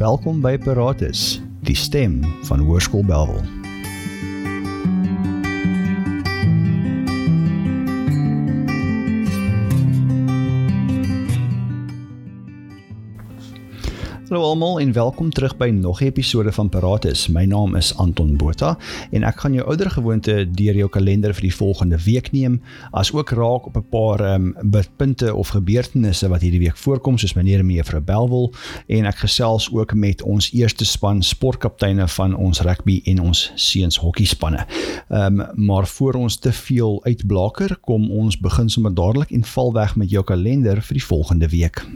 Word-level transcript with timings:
Welkom 0.00 0.38
by 0.40 0.54
Paratus, 0.56 1.42
die 1.68 1.76
stem 1.76 2.22
van 2.48 2.64
Hoërskool 2.64 3.04
Belwel. 3.04 3.59
Almal 14.60 14.80
en 14.80 14.92
welkom 14.92 15.30
terug 15.30 15.56
by 15.56 15.68
nog 15.68 16.00
'n 16.00 16.04
episode 16.04 16.52
van 16.52 16.68
Paratus. 16.68 17.28
My 17.28 17.44
naam 17.44 17.74
is 17.74 17.96
Anton 17.96 18.36
Botha 18.36 18.78
en 19.10 19.22
ek 19.22 19.40
gaan 19.40 19.52
jou 19.52 19.66
ouer 19.66 19.90
gewoonte 19.90 20.50
deur 20.50 20.74
jou 20.74 20.88
kalender 20.88 21.34
vir 21.34 21.40
die 21.40 21.54
volgende 21.54 21.98
week 22.04 22.32
neem, 22.32 22.62
as 22.90 23.12
ook 23.12 23.30
raak 23.30 23.66
op 23.66 23.76
'n 23.76 23.88
paar 23.88 24.34
um, 24.34 24.54
punte 24.96 25.34
of 25.34 25.48
gebeurtenisse 25.48 26.28
wat 26.28 26.40
hierdie 26.40 26.58
week 26.58 26.76
voorkom 26.76 27.18
soos 27.18 27.32
meneer 27.34 27.58
en 27.58 27.66
mevrou 27.66 28.00
Belwel 28.00 28.52
en 28.86 29.04
ek 29.04 29.16
gesels 29.16 29.72
ook 29.72 29.94
met 29.94 30.22
ons 30.22 30.52
eerste 30.52 30.84
span 30.84 31.22
sportkapteine 31.22 32.08
van 32.08 32.34
ons 32.34 32.60
rugby 32.60 33.00
en 33.04 33.20
ons 33.20 33.52
seuns 33.54 33.96
hokkie 33.96 34.26
spanne. 34.26 34.66
Ehm 35.08 35.40
um, 35.40 35.46
maar 35.54 35.86
voor 35.86 36.14
ons 36.14 36.36
te 36.36 36.52
veel 36.52 37.04
uitblaker, 37.04 37.78
kom 37.80 38.10
ons 38.10 38.38
begin 38.38 38.68
sommer 38.68 38.94
dadelik 38.94 39.30
en 39.30 39.44
val 39.44 39.72
weg 39.72 39.96
met 39.96 40.10
jou 40.10 40.24
kalender 40.24 40.82
vir 40.82 40.94
die 40.94 41.04
volgende 41.04 41.48
week. 41.48 41.86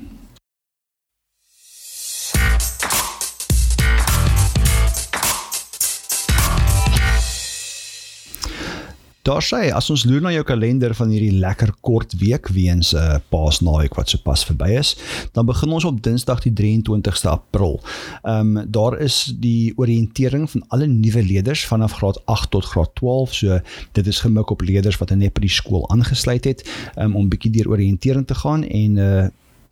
Daar 9.24 9.41
sê 9.41 9.70
as 9.73 9.87
ons 9.88 10.02
loer 10.05 10.20
na 10.20 10.30
jou 10.34 10.42
kalender 10.45 10.92
van 10.92 11.09
hierdie 11.09 11.38
lekker 11.41 11.70
kort 11.87 12.12
week 12.20 12.50
weens 12.53 12.92
'n 12.92 12.98
uh, 13.00 13.20
Paasnaweek 13.33 13.94
wat 13.97 14.11
sopas 14.12 14.44
verby 14.44 14.77
is, 14.77 14.97
dan 15.33 15.47
begin 15.47 15.72
ons 15.72 15.84
op 15.84 16.03
Dinsdag 16.03 16.42
die 16.44 16.53
23ste 16.53 17.30
April. 17.33 17.80
Ehm 18.22 18.56
um, 18.56 18.70
daar 18.70 18.98
is 19.00 19.33
die 19.41 19.72
oriëntering 19.77 20.45
van 20.50 20.64
alle 20.69 20.86
nuwe 20.86 21.22
leerders 21.22 21.64
vanaf 21.64 21.92
graad 21.92 22.20
8 22.27 22.50
tot 22.50 22.64
graad 22.64 22.91
12, 22.95 23.34
so 23.34 23.61
dit 23.92 24.06
is 24.06 24.20
gemik 24.20 24.50
op 24.50 24.61
leerders 24.61 24.98
wat 24.98 25.11
net 25.17 25.33
by 25.33 25.41
die 25.41 25.56
skool 25.61 25.89
aangesluit 25.89 26.45
het 26.45 26.69
um, 26.97 27.17
om 27.17 27.28
bietjie 27.28 27.50
deur 27.50 27.69
oriëntering 27.69 28.27
te 28.27 28.34
gaan 28.34 28.64
en 28.64 28.97
uh 28.97 29.25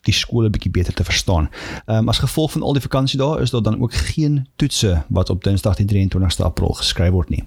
die 0.07 0.15
skole 0.15 0.51
bietjie 0.51 0.71
beter 0.71 0.95
te 0.95 1.05
verstaan. 1.05 1.49
Ehm 1.87 2.03
um, 2.03 2.09
as 2.09 2.19
gevolg 2.19 2.53
van 2.53 2.63
al 2.63 2.75
die 2.75 2.83
vakansie 2.83 3.19
daar 3.19 3.41
is 3.41 3.51
daar 3.51 3.63
dan 3.63 3.81
ook 3.81 3.95
geen 3.95 4.47
toetse 4.57 5.03
wat 5.09 5.31
op 5.31 5.45
Dinsdag 5.45 5.77
die 5.79 5.87
23ste 5.87 6.45
April 6.45 6.73
geskryf 6.73 7.11
word 7.11 7.31
nie. 7.31 7.45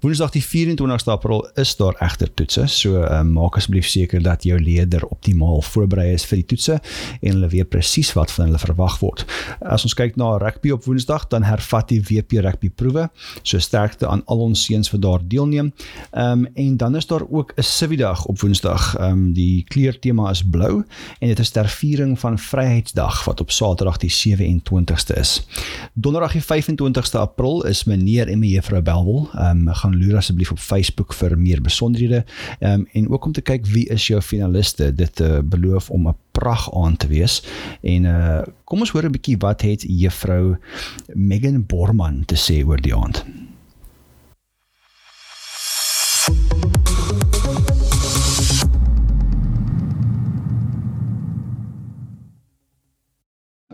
Woensdag 0.00 0.30
die 0.30 0.42
24ste 0.44 1.12
April 1.12 1.48
is 1.54 1.76
daar 1.76 1.96
egter 2.04 2.34
toetse, 2.34 2.66
so 2.66 3.02
ehm 3.02 3.20
um, 3.20 3.32
maak 3.32 3.56
asseblief 3.56 3.88
seker 3.88 4.22
dat 4.22 4.44
jou 4.44 4.60
leerder 4.60 5.06
optimaal 5.06 5.62
voorberei 5.62 6.12
is 6.12 6.26
vir 6.28 6.42
die 6.42 6.46
toetse 6.52 6.80
en 7.20 7.30
hulle 7.32 7.48
weet 7.48 7.68
presies 7.72 8.12
wat 8.12 8.32
van 8.32 8.46
hulle 8.46 8.60
verwag 8.60 8.98
word. 9.00 9.24
As 9.60 9.84
ons 9.88 9.96
kyk 9.96 10.16
na 10.20 10.36
rugby 10.36 10.74
op 10.74 10.84
Woensdag, 10.84 11.28
dan 11.32 11.42
hervat 11.42 11.88
die 11.88 12.02
WP 12.04 12.44
rugby 12.44 12.70
proewe. 12.70 13.08
So 13.42 13.58
sterkte 13.58 14.08
aan 14.08 14.22
al 14.26 14.44
ons 14.44 14.66
seuns 14.66 14.92
wat 14.92 15.02
daar 15.02 15.24
deelneem. 15.24 15.72
Ehm 16.12 16.44
um, 16.44 16.46
en 16.54 16.76
dan 16.76 16.96
is 16.96 17.06
daar 17.06 17.22
ook 17.30 17.52
'n 17.56 17.62
Cividag 17.62 18.26
op 18.26 18.40
Woensdag. 18.40 18.96
Ehm 18.96 19.10
um, 19.10 19.32
die 19.32 19.64
kleurtema 19.64 20.30
is 20.30 20.42
blou 20.42 20.84
en 21.18 21.28
dit 21.28 21.38
is 21.38 21.50
ter 21.50 21.68
viering 21.94 22.18
van 22.18 22.38
Vryheidsdag 22.38 23.24
wat 23.24 23.40
op 23.40 23.50
Saterdag 23.50 23.96
die 24.02 24.10
27ste 24.10 25.14
is. 25.14 25.46
Donderdag 25.92 26.32
die 26.32 26.42
25ste 26.42 27.18
April 27.18 27.62
is 27.62 27.84
meneer 27.84 28.28
en 28.28 28.38
mevrou 28.38 28.82
Belwel. 28.82 29.28
Ehm 29.34 29.68
um, 29.68 29.74
gaan 29.74 29.96
loer 29.98 30.16
asseblief 30.16 30.50
op 30.50 30.58
Facebook 30.58 31.14
vir 31.14 31.38
meer 31.38 31.60
besonderhede. 31.62 32.24
Ehm 32.58 32.80
um, 32.80 32.88
en 32.92 33.08
ook 33.10 33.24
om 33.24 33.32
te 33.32 33.40
kyk 33.40 33.66
wie 33.66 33.86
is 33.88 34.06
jou 34.06 34.20
finaliste. 34.20 34.94
Dit 34.94 35.20
uh, 35.20 35.38
beloof 35.44 35.90
om 35.90 36.08
'n 36.08 36.16
pragt 36.32 36.72
aan 36.72 36.96
te 36.96 37.06
wees. 37.06 37.42
En 37.82 38.04
uh 38.04 38.42
kom 38.64 38.80
ons 38.80 38.90
hoor 38.90 39.04
'n 39.04 39.12
bietjie 39.12 39.38
wat 39.38 39.62
het 39.62 39.84
juffrou 39.88 40.56
Megan 41.14 41.66
Borman 41.66 42.24
te 42.26 42.34
sê 42.34 42.66
oor 42.66 42.80
die 42.80 42.94
aand. 42.94 43.24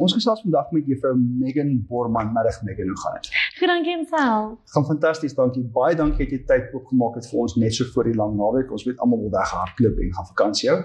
Ons 0.01 0.15
gesels 0.17 0.41
vandag 0.41 0.71
met 0.73 0.87
juffrou 0.89 1.13
Megan 1.17 1.85
Borman. 1.89 2.33
Middag 2.33 2.63
Megan, 2.65 2.87
hoe 2.89 3.01
gaan 3.01 3.17
dit? 3.17 3.27
Goed, 3.59 3.69
dankie 3.69 3.97
enself. 3.99 4.59
Gaan 4.73 4.85
fantasties, 4.85 5.35
dankie. 5.35 5.65
Baie 5.75 5.97
dankie 5.97 6.25
dat 6.25 6.33
jy 6.33 6.39
tyd 6.49 6.71
oopgemaak 6.77 7.19
het 7.19 7.27
vir 7.29 7.41
ons 7.43 7.57
net 7.61 7.77
so 7.77 7.85
voor 7.93 8.09
die 8.09 8.15
lang 8.17 8.33
naweek. 8.39 8.73
Ons 8.73 8.87
weet 8.89 9.03
almal 9.05 9.21
wil 9.21 9.33
weghardloop 9.35 10.01
en 10.01 10.15
gaan 10.17 10.29
vakansie 10.31 10.71
hou. 10.73 10.79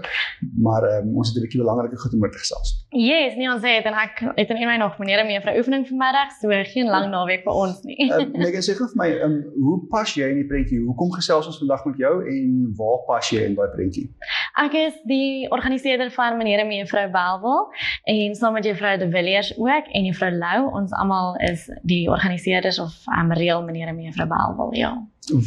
Maar 0.68 0.88
um, 0.98 1.14
ons 1.22 1.32
het 1.32 1.38
'n 1.40 1.46
bietjie 1.46 1.62
belangrike 1.62 2.00
goed 2.02 2.18
om 2.18 2.26
oor 2.28 2.34
te 2.34 2.42
gesels. 2.44 2.74
Yes, 2.90 3.38
nee 3.40 3.48
ons 3.54 3.64
het 3.64 3.88
en 3.88 3.96
ek 4.04 4.20
het 4.36 4.50
in 4.50 4.68
my 4.68 4.78
nog 4.84 5.00
meneer 5.00 5.24
en 5.24 5.28
mevrou 5.32 5.56
oefening 5.58 5.88
vanmiddag, 5.88 6.36
so 6.42 6.48
geen 6.74 6.92
lang 6.92 7.08
naweek 7.12 7.44
vir 7.48 7.54
ons 7.54 7.84
nie. 7.88 8.12
uh, 8.12 8.28
Megan 8.44 8.68
sê 8.68 8.76
gou 8.76 8.88
vir 8.92 9.00
my, 9.04 9.10
um, 9.24 9.38
hoe 9.56 9.80
pas 9.88 10.16
jy 10.16 10.28
in 10.28 10.42
die 10.44 10.48
prentjie? 10.52 10.84
Hoekom 10.84 11.16
gesels 11.16 11.48
ons 11.48 11.62
vandag 11.64 11.86
met 11.86 11.98
jou 12.04 12.14
en 12.36 12.74
waar 12.76 13.00
pas 13.08 13.32
jy 13.32 13.48
in 13.48 13.56
daai 13.56 13.72
prentjie? 13.72 14.10
Ek 14.56 14.72
is 14.80 14.94
die 15.04 15.50
organiseerder 15.52 16.12
van 16.16 16.38
meneer 16.40 16.62
en 16.64 16.70
mevrou 16.70 17.10
Belwel 17.12 17.66
en 18.08 18.36
saam 18.40 18.56
met 18.56 18.64
juffrou 18.64 18.94
De 19.02 19.10
Villiers 19.12 19.52
ook 19.60 19.90
en 19.92 20.06
juffrou 20.08 20.32
Lou, 20.32 20.70
ons 20.80 20.94
almal 20.96 21.36
is 21.44 21.66
die 21.84 22.06
organiseerders 22.08 22.80
of 22.80 22.96
um, 23.20 23.34
reël 23.36 23.66
meneer 23.68 23.92
en 23.92 24.00
mevrou 24.00 24.30
Belwel, 24.32 24.72
ja. 24.80 24.94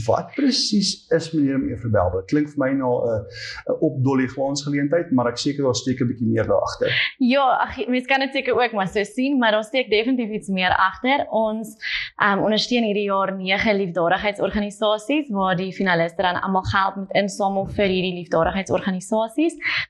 Wat 0.09 0.33
presies 0.35 1.07
is 1.15 1.31
meneer 1.33 1.55
en 1.55 1.65
mevrou 1.71 1.89
Belwel? 1.95 2.25
Klink 2.29 2.51
vir 2.53 2.61
my 2.61 2.69
na 2.77 2.91
'n 2.91 3.25
'n 3.73 3.79
opdolly 3.89 4.27
glans 4.27 4.65
geleentheid, 4.67 5.11
maar 5.13 5.29
ek 5.29 5.39
seker 5.39 5.65
daar 5.65 5.79
steek 5.79 6.01
'n 6.03 6.09
bietjie 6.11 6.29
meer 6.29 6.45
daar 6.45 6.61
agter. 6.69 6.93
Ja, 7.19 7.47
ag 7.65 7.87
mens 7.87 8.07
kan 8.07 8.21
dit 8.21 8.33
seker 8.33 8.61
ook 8.61 8.73
maar 8.73 8.89
so 8.89 9.03
sien, 9.05 9.39
maar 9.39 9.53
daar 9.53 9.65
steek 9.65 9.89
definitief 9.91 10.31
iets 10.31 10.49
meer 10.49 10.75
agter. 10.77 11.27
Ons 11.31 11.77
um, 12.21 12.43
ondersteun 12.45 12.85
hierdie 12.85 13.09
jaar 13.09 13.33
9 13.33 13.77
liefdadigheidsorganisasies 13.77 15.31
waar 15.31 15.57
die 15.57 15.73
finaliste 15.73 16.23
dan 16.23 16.41
almal 16.43 16.63
geld 16.63 16.97
moet 16.97 17.13
insamel 17.13 17.67
vir 17.67 17.87
hierdie 17.87 18.15
liefdadigheidsorganisasies. 18.21 18.98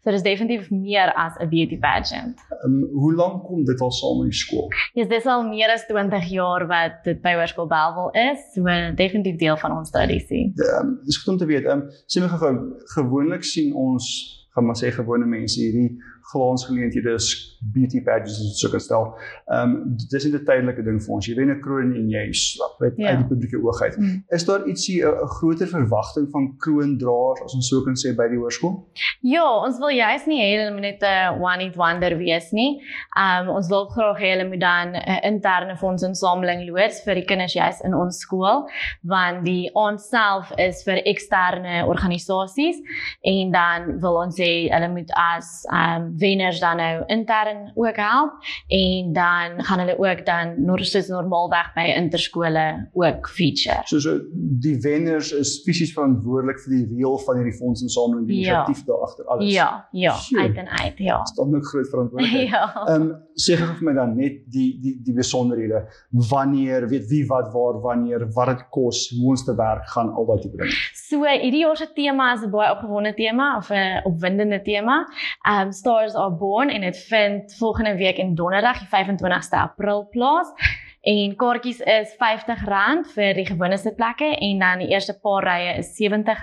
So 0.02 0.10
dis 0.10 0.22
definitief 0.22 0.70
meer 0.70 1.12
as 1.14 1.36
'n 1.40 1.48
beauty 1.48 1.78
pageant. 1.78 2.38
Um, 2.64 2.88
hoe 2.92 3.14
lank 3.14 3.44
kom 3.44 3.64
dit 3.64 3.80
al 3.80 3.92
saam 3.92 4.22
in 4.22 4.30
die 4.30 4.38
skool? 4.38 4.68
Yes, 4.94 5.08
dis 5.08 5.26
al 5.26 5.42
meer 5.48 5.70
as 5.70 5.86
20 5.86 6.28
jaar 6.30 6.66
wat 6.66 7.04
dit 7.04 7.22
by 7.22 7.34
Hoërskool 7.34 7.68
Belwel 7.68 8.10
is. 8.10 8.38
So 8.54 8.62
definitief 8.94 9.36
deel 9.36 9.56
van 9.56 9.76
ons 9.78 9.90
tradisie. 9.90 10.52
Ja, 10.54 10.80
um, 10.80 10.98
dis 11.04 11.16
goed 11.16 11.32
om 11.32 11.38
te 11.38 11.46
weet. 11.46 11.64
Ehm 11.64 11.80
um, 11.80 11.90
sê 12.06 12.20
my 12.20 12.28
gou 12.28 12.54
gewoonlik 12.94 13.44
sien 13.44 13.74
ons 13.74 14.38
gaan 14.58 14.66
maar 14.66 14.76
sê 14.76 14.90
gewone 14.90 15.26
mense 15.26 15.60
hierdie 15.60 15.98
glansgeleenthede 16.32 17.12
is 17.12 17.58
beauty 17.72 18.02
pageants 18.02 18.40
en 18.40 18.54
so 18.54 18.70
kan 18.70 18.80
stel. 18.80 19.14
Ehm 19.46 19.70
um, 19.70 19.96
dis 20.10 20.24
nie 20.24 20.32
'n 20.32 20.44
tydelike 20.44 20.82
ding 20.82 21.00
vir 21.02 21.14
ons. 21.14 21.26
Jy 21.26 21.34
wen 21.34 21.50
'n 21.50 21.60
kroon 21.60 21.94
en 21.96 22.10
jy 22.10 22.32
slap 22.32 22.82
uit 22.82 22.96
ja. 22.96 23.08
uit 23.08 23.18
die 23.18 23.28
publieke 23.28 23.58
oog 23.62 23.80
uit. 23.82 23.96
Mm. 23.96 24.24
Is 24.28 24.44
daar 24.44 24.66
ietsie 24.66 25.02
'n 25.06 25.28
groter 25.38 25.66
verwagting 25.66 26.28
van 26.30 26.56
kroondraers 26.58 27.42
as 27.44 27.54
ons 27.54 27.68
so 27.68 27.82
kan 27.82 27.96
sê 27.96 28.14
by 28.16 28.28
die 28.28 28.38
hoërskool? 28.38 28.74
Ja, 29.20 29.46
ons 29.66 29.78
wil 29.78 29.90
juist 29.90 30.26
nie 30.26 30.40
hê 30.42 30.50
hulle 30.58 30.72
moet 30.72 30.86
net 30.90 31.02
'n 31.02 31.40
one 31.40 31.64
hit 31.64 31.76
wonder 31.76 32.16
wees 32.18 32.52
nie. 32.52 32.80
Ehm 33.16 33.48
um, 33.48 33.56
ons 33.56 33.68
wil 33.68 33.86
graag 33.86 34.18
hê 34.18 34.30
hulle 34.36 34.48
moet 34.48 34.60
dan 34.60 34.94
'n 34.94 35.20
interne 35.22 35.76
fondsinsameling 35.76 36.68
loods 36.70 37.02
vir 37.04 37.14
die 37.14 37.24
kinders 37.24 37.54
juist 37.54 37.84
in 37.84 37.94
ons 37.94 38.18
skool, 38.18 38.68
want 39.02 39.44
die 39.44 39.70
ons 39.74 40.08
self 40.08 40.52
is 40.58 40.82
vir 40.84 41.02
eksterne 41.04 41.86
organisasies 41.86 42.76
en 43.22 43.50
dan 43.50 44.00
wil 44.00 44.16
ons 44.24 44.34
sê 44.36 44.68
hulle 44.70 44.88
moet 44.88 45.10
as 45.14 45.64
ehm 45.72 46.02
um, 46.02 46.17
wenners 46.18 46.60
dan 46.60 46.76
nou 46.76 47.02
intern 47.06 47.72
ook 47.74 47.96
help 47.96 48.32
en 48.68 49.12
dan 49.12 49.64
gaan 49.64 49.78
hulle 49.78 49.98
ook 49.98 50.26
dan 50.26 50.56
soos 50.78 51.08
normaalweg 51.08 51.72
by 51.74 51.86
interskole 51.96 52.88
ook 52.92 53.28
feature. 53.28 53.80
So 53.84 53.98
so 53.98 54.18
die 54.32 54.76
wenners 54.80 55.32
is 55.32 55.58
fisies 55.64 55.92
verantwoordelik 55.96 56.60
vir 56.64 56.74
die 56.76 56.84
reël 56.92 57.18
van 57.24 57.40
hierdie 57.40 57.56
fondsinsameling, 57.58 58.26
die 58.28 58.40
ja. 58.40 58.58
inisiatief 58.58 58.84
daar 58.88 59.04
agter 59.06 59.24
alles. 59.24 59.52
Ja, 59.52 59.88
ja, 59.92 60.14
sure. 60.14 60.42
uit 60.42 60.56
en 60.56 60.68
uit, 60.68 60.98
ja. 60.98 61.18
Dit 61.22 61.38
is 61.38 61.52
'n 61.52 61.64
groot 61.70 61.88
verantwoordelikheid. 61.88 62.48
ja. 62.56 62.86
Ehm 62.86 63.02
um, 63.02 63.08
sê 63.38 63.56
gou 63.56 63.68
vir 63.78 63.86
my 63.88 63.94
dan 63.94 64.16
net 64.16 64.40
die 64.50 64.78
die 64.82 64.94
die 65.02 65.14
besonderhede. 65.14 65.84
Wanneer, 66.10 66.88
weet 66.88 67.06
wie 67.08 67.26
wat 67.26 67.52
waar 67.52 67.80
wanneer, 67.80 68.26
wat 68.32 68.46
dit 68.46 68.68
kos, 68.70 69.08
hoe 69.16 69.30
ons 69.30 69.44
te 69.44 69.54
werk 69.54 69.88
gaan 69.94 70.12
al 70.12 70.26
daai 70.26 70.40
tipe 70.40 70.56
dinge. 70.56 70.74
So 71.08 71.22
hierdie 71.24 71.62
jaar 71.64 71.76
se 71.76 71.88
tema 71.94 72.32
is 72.34 72.42
'n 72.42 72.50
baie 72.50 72.72
opgewonde 72.72 73.14
tema 73.14 73.56
of 73.56 73.70
'n 73.70 74.02
opwindende 74.04 74.62
tema. 74.62 75.06
Ehm 75.46 75.66
um, 75.66 75.72
Stars 76.08 76.14
are 76.14 76.36
born 76.36 76.68
en 76.70 76.80
dit 76.80 76.98
vind 76.98 77.54
volgende 77.54 77.96
week 77.96 78.16
en 78.16 78.34
donderdag 78.34 78.78
die 78.78 78.88
25ste 78.88 79.56
April 79.56 80.08
plaas. 80.10 80.52
En 81.00 81.36
kaartjies 81.36 81.78
is 81.80 82.10
R50 82.18 83.12
vir 83.14 83.36
die 83.38 83.44
gewone 83.46 83.76
sitplekke 83.78 84.26
en 84.44 84.58
dan 84.60 84.80
die 84.82 84.88
eerste 84.90 85.14
paar 85.22 85.44
rye 85.46 85.76
is 85.78 85.92
R70 85.94 86.42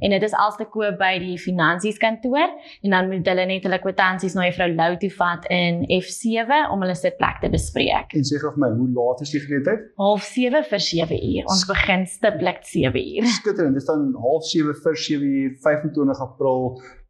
en 0.00 0.12
dit 0.14 0.22
is 0.22 0.34
als 0.34 0.58
te 0.58 0.66
koop 0.68 0.98
by 1.00 1.14
die 1.22 1.38
finansies 1.40 1.98
kantoor 1.98 2.52
en 2.82 2.94
dan 2.94 3.08
moet 3.10 3.26
hulle 3.26 3.46
net 3.48 3.64
hulle 3.66 3.80
kwitansies 3.82 4.36
na 4.36 4.44
juffrou 4.50 4.68
Lou 4.74 4.90
toe 5.00 5.10
vat 5.16 5.48
in 5.54 5.80
F7 5.98 6.68
om 6.74 6.84
hulle 6.84 6.98
sitplek 6.98 7.40
te 7.42 7.50
bespreek. 7.54 8.12
En 8.18 8.28
sê 8.28 8.42
gou 8.42 8.52
vir 8.58 8.64
my, 8.66 8.70
hoe 8.76 8.90
laat 8.98 9.24
is 9.24 9.34
die 9.34 9.42
geleentheid? 9.46 9.88
07:30 9.96 10.70
vir 10.74 10.86
7 10.90 11.22
uur. 11.32 11.48
Ons 11.54 11.66
begin 11.72 12.06
stiptelik 12.06 12.62
7 12.74 12.92
uur. 12.92 13.32
Skitterend. 13.38 13.78
Dis 13.78 13.88
dan 13.88 14.12
07:30 14.12 14.84
vir 14.84 15.02
7 15.08 15.32
uur 15.32 15.58
25 15.64 16.22
April 16.28 16.62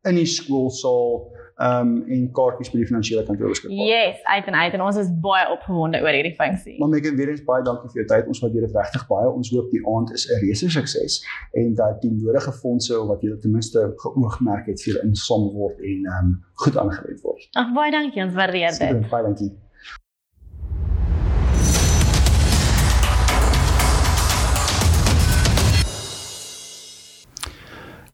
in 0.07 0.15
die 0.21 0.31
skoolsaal 0.31 1.27
ehm 1.27 1.48
um, 1.59 1.93
en 2.07 2.25
kaartjies 2.33 2.71
by 2.73 2.81
die 2.81 2.89
finansiële 2.89 3.25
kantoor 3.27 3.53
beskikbaar. 3.53 3.91
Yes, 3.91 4.23
uit 4.25 4.51
en 4.51 4.55
uit 4.55 4.77
en 4.79 4.85
ons 4.87 5.01
is 5.03 5.11
baie 5.25 5.47
opgewonde 5.53 6.01
oor 6.05 6.17
hierdie 6.17 6.35
funksie. 6.39 6.77
Maar 6.79 6.93
Megan, 6.95 7.19
weer 7.21 7.33
eens 7.35 7.45
baie 7.45 7.65
dankie 7.67 7.91
vir 7.93 8.03
jou 8.03 8.09
tyd. 8.15 8.33
Ons 8.33 8.43
waardeer 8.45 8.67
dit 8.67 8.81
regtig 8.81 9.07
baie. 9.11 9.31
Ons 9.31 9.53
hoop 9.55 9.71
die 9.75 9.83
aand 9.95 10.13
is 10.17 10.29
'n 10.31 10.41
reuse 10.45 10.71
sukses 10.79 11.21
en 11.53 11.75
dat 11.75 12.03
die 12.03 12.13
nodige 12.15 12.53
fondse 12.53 13.05
wat 13.13 13.23
julle 13.23 13.39
ten 13.39 13.51
minste 13.51 13.93
geoogmerk 14.05 14.67
het 14.67 14.83
vir 14.83 15.01
insamel 15.05 15.53
word 15.55 15.81
en 15.81 16.11
um, 16.19 16.35
goed 16.65 16.77
aangewend 16.77 17.21
word. 17.23 17.49
Ag 17.53 17.73
baie 17.75 17.91
dankie, 17.91 18.23
ons 18.23 18.35
waardeer 18.35 18.79
dit. 18.79 19.11
Baie 19.11 19.25
dankie. 19.25 19.53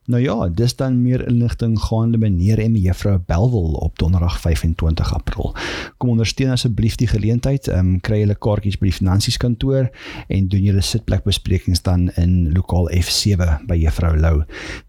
Nou 0.05 0.21
ja, 0.21 0.49
dis 0.49 0.75
dan 0.75 1.01
meer 1.01 1.27
inligting 1.27 1.79
gaande 1.81 2.17
meneer 2.17 2.59
en 2.59 2.71
mevrou 2.71 3.17
Belwel 3.25 3.71
op 3.81 3.99
Donderdag 3.99 4.39
25 4.39 5.13
April. 5.13 5.55
Kom 5.97 6.09
ondersteun 6.09 6.51
asseblief 6.53 6.95
die 6.95 7.07
geleentheid. 7.07 7.67
Ehm 7.67 7.79
um, 7.79 7.99
kry 8.05 8.19
julle 8.21 8.35
kaartjies 8.37 8.77
by 8.77 8.91
die 8.91 8.97
finansieskantoor 8.99 9.89
en 10.27 10.49
doen 10.51 10.67
julle 10.67 10.83
sitplekbesprekings 10.85 11.81
dan 11.81 12.11
in 12.21 12.51
lokaal 12.53 12.91
F7 12.93 13.65
by 13.65 13.79
Juffrou 13.81 14.13
Lou. 14.17 14.43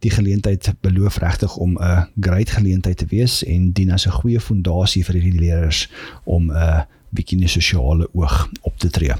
Die 0.05 0.13
geleentheid 0.13 0.69
beloof 0.85 1.17
regtig 1.25 1.57
om 1.57 1.79
'n 1.81 2.09
great 2.21 2.51
geleentheid 2.51 2.97
te 2.97 3.09
wees 3.09 3.45
en 3.45 3.73
dien 3.73 3.91
as 3.91 4.07
'n 4.07 4.21
goeie 4.21 4.41
fondasie 4.41 5.05
vir 5.05 5.21
die 5.21 5.33
leerders 5.41 5.89
om 6.25 6.51
'n 6.51 6.57
uh, 6.57 6.81
bietjie 7.11 7.41
'n 7.41 7.49
sosiale 7.49 8.09
oog 8.13 8.49
op 8.63 8.79
te 8.79 8.91
tree. 8.91 9.15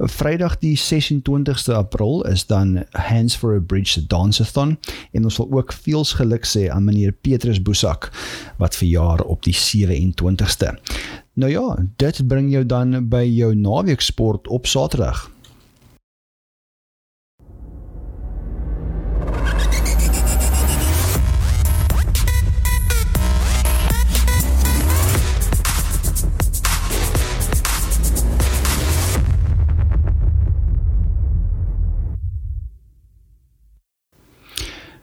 Vrydag 0.00 0.58
die 0.58 0.76
26ste 0.78 1.72
April 1.76 2.22
is 2.22 2.46
dan 2.46 2.84
Hands 2.90 3.36
for 3.36 3.54
a 3.54 3.60
Bridge 3.60 4.06
Danceathon 4.06 4.78
en 5.12 5.24
ons 5.24 5.36
wil 5.36 5.50
ook 5.52 5.72
veels 5.72 6.12
geluk 6.16 6.46
sê 6.48 6.70
aan 6.72 6.84
meneer 6.84 7.12
Petrus 7.12 7.60
Boesak 7.62 8.08
wat 8.56 8.76
verjaar 8.76 9.20
op 9.20 9.42
die 9.44 9.54
27ste. 9.54 10.72
Nou 11.36 11.50
ja, 11.52 11.76
dit 11.96 12.26
bring 12.26 12.48
jou 12.52 12.64
dan 12.66 13.08
by 13.12 13.26
jou 13.28 13.52
naweeksport 13.54 14.48
op 14.48 14.66
Saterdag. 14.66 15.28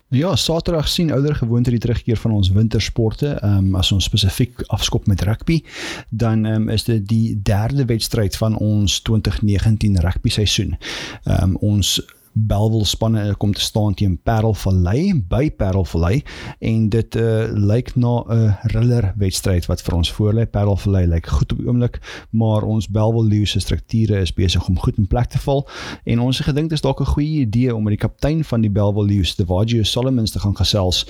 Ja, 0.09 0.35
Saterdag 0.35 0.87
sien 0.87 1.11
ouer 1.11 1.35
gewoonte 1.35 1.69
die 1.69 1.79
terugkeer 1.79 2.17
van 2.17 2.31
ons 2.31 2.49
wintersporte. 2.55 3.27
Ehm 3.27 3.57
um, 3.57 3.75
as 3.75 3.91
ons 3.91 4.05
spesifiek 4.07 4.61
afskop 4.71 5.07
met 5.07 5.21
rugby, 5.21 5.63
dan 6.09 6.45
ehm 6.45 6.61
um, 6.61 6.69
is 6.69 6.83
dit 6.87 7.07
die 7.07 7.39
derde 7.43 7.85
wedstryd 7.85 8.37
van 8.37 8.55
ons 8.57 9.01
2019 9.01 9.99
rugby 9.99 10.29
seisoen. 10.29 10.77
Ehm 11.23 11.43
um, 11.43 11.55
ons 11.55 11.99
Belwel 12.45 12.85
spanne 12.85 13.35
kom 13.37 13.53
te 13.53 13.61
staan 13.61 13.93
teen 13.93 14.17
Parelvallei 14.23 15.13
by 15.29 15.49
Parelvallei 15.51 16.21
en 16.59 16.89
dit 16.89 17.15
uh, 17.15 17.47
lyk 17.53 17.95
na 17.95 18.23
'n 18.27 18.55
riller 18.73 19.13
wedstryd 19.17 19.65
wat 19.65 19.81
vir 19.81 19.95
ons 19.95 20.11
voorlê. 20.13 20.45
Parelvallei 20.45 21.05
lyk 21.07 21.27
goed 21.27 21.51
op 21.51 21.57
die 21.57 21.67
oomblik, 21.67 21.99
maar 22.29 22.63
ons 22.63 22.87
Belwel 22.87 23.25
Leeu's 23.25 23.51
se 23.51 23.59
strukture 23.59 24.19
is 24.21 24.33
besig 24.33 24.67
om 24.67 24.79
goed 24.79 24.97
in 24.97 25.07
plek 25.07 25.29
te 25.29 25.39
val 25.39 25.67
en 26.03 26.19
ons 26.19 26.37
het 26.37 26.47
gedink 26.47 26.69
dit 26.69 26.77
is 26.77 26.81
dalk 26.81 27.01
'n 27.01 27.13
goeie 27.15 27.39
idee 27.39 27.75
om 27.75 27.83
met 27.83 27.97
die 27.97 28.07
kaptein 28.07 28.43
van 28.43 28.61
die 28.61 28.71
Belwel 28.71 29.05
Leeu's, 29.05 29.35
Devagio 29.35 29.83
Solomons 29.83 30.31
te 30.31 30.39
gaan 30.39 30.55
gesels 30.55 31.07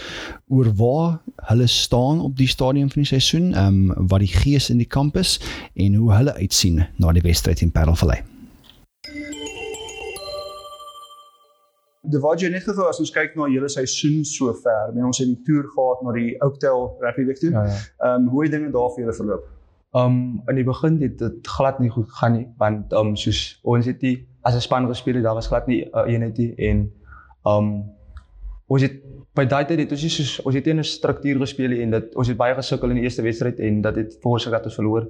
oor 0.47 0.73
waar 0.75 1.19
hulle 1.35 1.67
staan 1.67 2.21
op 2.21 2.37
die 2.37 2.47
stadium 2.47 2.91
van 2.91 3.01
die 3.01 3.11
seisoen, 3.19 3.53
ehm 3.53 3.91
um, 3.91 4.07
wat 4.07 4.19
die 4.19 4.33
gees 4.33 4.69
in 4.69 4.77
die 4.77 4.87
kamp 4.87 5.17
is 5.17 5.39
en 5.73 5.93
hoe 5.95 6.13
hulle 6.13 6.33
uitsien 6.33 6.85
na 6.95 7.11
die 7.11 7.21
wedstryd 7.21 7.61
in 7.61 7.71
Parelvallei. 7.71 8.36
De 12.11 12.19
Wadje 12.19 12.49
net 12.49 12.63
gou 12.63 12.87
as 12.87 12.99
ons 13.03 13.11
kyk 13.11 13.35
na 13.35 13.49
julle 13.51 13.69
seisoen 13.69 14.23
sover. 14.25 14.93
Men 14.95 15.09
ons 15.09 15.19
het 15.21 15.27
die 15.27 15.41
toer 15.47 15.67
gehad 15.73 16.03
na 16.05 16.13
die 16.15 16.35
Oakdale 16.45 16.89
Rugby 17.03 17.25
Week 17.25 17.39
toe. 17.41 17.51
Ehm 17.51 17.67
ja, 17.67 17.77
ja. 17.99 18.15
um, 18.15 18.27
hoe 18.31 18.43
het 18.43 18.51
dinge 18.55 18.71
daar 18.71 18.93
vir 18.95 19.03
julle 19.03 19.17
verloop? 19.19 19.47
Ehm 19.95 20.05
um, 20.05 20.41
in 20.51 20.55
die 20.55 20.63
begin 20.67 21.01
het 21.01 21.19
dit 21.19 21.47
glad 21.57 21.79
nie 21.79 21.89
goed 21.89 22.09
gegaan 22.11 22.33
nie 22.37 22.47
want 22.57 22.93
ehm 22.93 23.13
um, 23.13 23.15
soos 23.15 23.59
ons 23.63 23.85
het 23.85 23.99
die 23.99 24.27
as 24.41 24.55
'n 24.55 24.61
span 24.61 24.87
gespeel 24.87 25.15
het, 25.15 25.23
daar 25.23 25.39
was 25.39 25.47
glad 25.47 25.67
nie 25.67 25.83
uh, 25.85 26.03
eenheid 26.07 26.37
nie 26.37 26.53
en 26.55 26.91
ehm 27.45 27.57
um, 27.57 27.85
ons 28.67 28.81
het 28.81 28.99
by 29.35 29.45
daai 29.45 29.65
tyd 29.65 29.79
het 29.79 29.91
ons 29.91 30.03
soos 30.15 30.39
ons 30.45 30.55
het 30.55 30.67
in 30.67 30.79
'n 30.79 30.83
struktuur 30.83 31.39
gespeel 31.39 31.71
en 31.81 31.91
dit 31.91 32.15
ons 32.15 32.27
het 32.27 32.37
baie 32.37 32.55
gesukkel 32.55 32.89
in 32.89 32.95
die 32.95 33.03
eerste 33.03 33.21
wedstryd 33.21 33.59
en 33.59 33.81
dat 33.81 33.95
het 33.95 34.17
veroorsaak 34.21 34.53
dat 34.53 34.65
ons 34.65 34.75
verloor. 34.75 35.07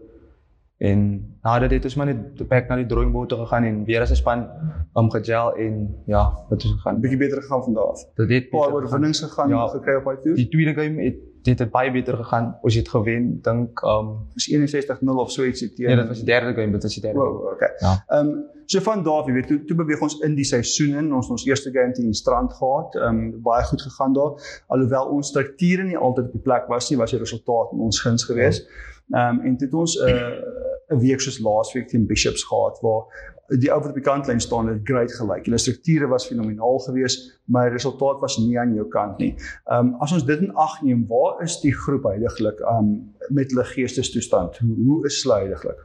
En 0.77 0.99
nadat 1.41 1.71
het 1.71 1.83
ons 1.83 1.95
maar 1.95 2.05
net 2.05 2.47
back 2.47 2.67
na 2.69 2.75
die 2.75 2.85
drawing 2.85 3.11
board 3.11 3.29
toe 3.29 3.37
gegaan 3.39 3.63
en 3.63 3.83
weer 3.85 4.01
as 4.01 4.11
'n 4.11 4.15
span 4.15 4.49
om 4.93 5.09
gegel 5.11 5.55
en 5.55 5.95
ja, 6.05 6.45
dit 6.49 6.61
het 6.61 6.71
gegaan. 6.71 6.99
Bietjie 7.01 7.17
beter 7.17 7.41
gegaan 7.41 7.63
van 7.63 7.73
daar 7.73 7.83
af. 7.83 8.05
Dit 8.15 8.29
het 8.29 8.49
paar 8.49 8.73
oorwinnings 8.73 9.19
gegaan 9.19 9.49
ja, 9.49 9.67
gekry 9.67 9.95
op 9.95 10.03
daai 10.03 10.17
toer. 10.21 10.35
Die 10.35 10.47
tweede 10.47 10.73
game 10.73 11.03
het 11.03 11.15
dit 11.41 11.59
het 11.59 11.71
baie 11.71 11.91
beter 11.91 12.17
gegaan. 12.17 12.57
Ons 12.61 12.75
het 12.75 12.89
gewen, 12.89 13.39
dink 13.41 13.81
um 13.81 14.27
is 14.35 14.49
61-0 14.53 15.21
of 15.23 15.31
so 15.31 15.43
ietsie 15.43 15.73
teen. 15.73 15.87
Nee, 15.87 15.95
dit 15.95 16.07
was 16.07 16.17
die 16.17 16.25
derde 16.25 16.53
game, 16.53 16.71
dit 16.71 16.83
was 16.83 16.93
die 16.93 17.01
derde. 17.01 17.19
Wow, 17.19 17.51
okay. 17.53 17.69
Ja. 17.79 18.19
Um 18.19 18.45
so 18.65 18.79
van 18.79 19.03
daar 19.03 19.21
af, 19.21 19.27
jy 19.27 19.33
weet, 19.33 19.47
toe, 19.47 19.63
toe 19.63 19.75
beweeg 19.75 20.01
ons 20.01 20.19
in 20.19 20.35
die 20.35 20.45
seisoen 20.45 20.97
in. 20.99 21.13
Ons 21.13 21.29
ons 21.29 21.45
eerste 21.45 21.71
game 21.71 21.91
teen 21.95 22.11
die 22.11 22.19
Strand 22.19 22.53
gehad. 22.53 22.95
Um 22.95 23.41
baie 23.41 23.63
goed 23.63 23.81
gegaan 23.81 24.13
daar. 24.13 24.61
Alhoewel 24.67 25.05
ons 25.05 25.27
strukture 25.27 25.83
nie 25.83 25.97
altyd 25.97 26.25
op 26.25 26.31
die 26.31 26.41
plek 26.41 26.67
was 26.67 26.89
nie, 26.89 26.99
was 26.99 27.15
die 27.15 27.19
resultaat 27.19 27.71
in 27.71 27.79
ons 27.87 28.01
guns 28.01 28.27
geweest. 28.27 28.67
Ja. 28.67 29.29
Um 29.29 29.39
en 29.47 29.57
dit 29.57 29.73
ons 29.73 29.95
'n 29.95 30.09
uh, 30.09 30.65
'n 30.91 30.99
week 30.99 31.21
soos 31.21 31.39
laasweek 31.39 31.89
teen 31.89 32.07
Bishops 32.07 32.43
gehad 32.43 32.79
waar 32.81 33.07
die 33.55 33.71
ou 33.71 33.79
wat 33.79 33.93
op 33.93 33.95
die 33.95 34.03
kantlyn 34.03 34.41
staan 34.43 34.67
het 34.67 34.81
great 34.83 35.11
gelyk. 35.15 35.45
Hulle 35.47 35.59
strukture 35.61 36.07
was 36.11 36.27
fenomenaal 36.27 36.79
geweest, 36.83 37.29
maar 37.45 37.69
die 37.69 37.77
resultaat 37.77 38.19
was 38.19 38.37
nie 38.37 38.57
aan 38.59 38.73
jou 38.75 38.87
kant 38.91 39.21
nie. 39.23 39.33
Ehm 39.71 39.93
um, 39.93 39.93
as 40.03 40.13
ons 40.15 40.25
dit 40.27 40.41
in 40.43 40.51
ag 40.55 40.81
neem, 40.83 41.05
waar 41.07 41.43
is 41.43 41.59
die 41.63 41.71
groep 41.71 42.03
heidaglik 42.09 42.59
um 42.73 43.13
met 43.29 43.51
hulle 43.51 43.63
geestestoestand? 43.63 44.59
Hoe, 44.63 44.75
hoe 44.85 45.05
is 45.07 45.21
hulle 45.23 45.39
heidaglik? 45.43 45.79